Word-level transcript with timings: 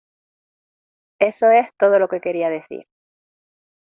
Eso 1.19 1.51
es 1.51 1.71
todo 1.77 1.99
lo 1.99 2.07
que 2.07 2.21
quería 2.21 2.49
decir. 2.49 2.87